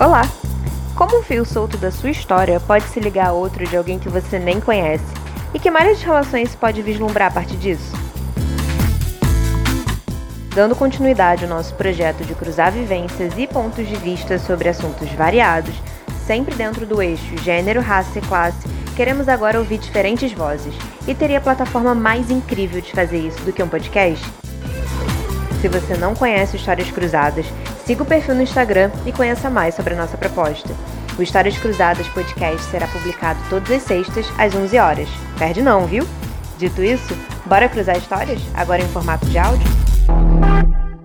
Olá! 0.00 0.22
Como 0.94 1.18
um 1.18 1.22
fio 1.24 1.44
solto 1.44 1.76
da 1.76 1.90
sua 1.90 2.10
história 2.10 2.60
pode 2.60 2.84
se 2.84 3.00
ligar 3.00 3.30
a 3.30 3.32
outro 3.32 3.66
de 3.66 3.76
alguém 3.76 3.98
que 3.98 4.08
você 4.08 4.38
nem 4.38 4.60
conhece? 4.60 5.04
E 5.52 5.58
que 5.58 5.72
malha 5.72 5.92
de 5.92 6.04
relações 6.04 6.54
pode 6.54 6.80
vislumbrar 6.82 7.32
a 7.32 7.34
partir 7.34 7.56
disso? 7.56 7.96
Dando 10.54 10.76
continuidade 10.76 11.42
ao 11.42 11.50
nosso 11.50 11.74
projeto 11.74 12.24
de 12.24 12.32
cruzar 12.36 12.70
vivências 12.70 13.36
e 13.36 13.48
pontos 13.48 13.88
de 13.88 13.96
vista 13.96 14.38
sobre 14.38 14.68
assuntos 14.68 15.10
variados, 15.14 15.74
sempre 16.24 16.54
dentro 16.54 16.86
do 16.86 17.02
eixo 17.02 17.36
gênero, 17.38 17.80
raça 17.80 18.20
e 18.20 18.22
classe, 18.22 18.68
queremos 18.94 19.28
agora 19.28 19.58
ouvir 19.58 19.78
diferentes 19.78 20.32
vozes. 20.32 20.76
E 21.08 21.14
teria 21.14 21.40
plataforma 21.40 21.92
mais 21.92 22.30
incrível 22.30 22.80
de 22.80 22.92
fazer 22.92 23.18
isso 23.18 23.42
do 23.42 23.52
que 23.52 23.64
um 23.64 23.68
podcast? 23.68 24.24
Se 25.60 25.66
você 25.66 25.96
não 25.96 26.14
conhece 26.14 26.56
Histórias 26.56 26.88
Cruzadas, 26.88 27.46
siga 27.88 28.02
o 28.02 28.06
perfil 28.06 28.34
no 28.34 28.42
Instagram 28.42 28.90
e 29.06 29.12
conheça 29.12 29.48
mais 29.48 29.74
sobre 29.74 29.94
a 29.94 29.96
nossa 29.96 30.18
proposta. 30.18 30.68
O 31.18 31.22
Histórias 31.22 31.56
Cruzadas 31.56 32.06
Podcast 32.08 32.70
será 32.70 32.86
publicado 32.86 33.40
todas 33.48 33.70
as 33.70 33.82
sextas, 33.82 34.26
às 34.36 34.54
11 34.54 34.78
horas. 34.78 35.08
Perde 35.38 35.62
não, 35.62 35.86
viu? 35.86 36.06
Dito 36.58 36.82
isso, 36.82 37.16
bora 37.46 37.66
cruzar 37.66 37.96
histórias? 37.96 38.42
Agora 38.52 38.82
em 38.82 38.88
formato 38.88 39.24
de 39.24 39.38
áudio? 39.38 39.87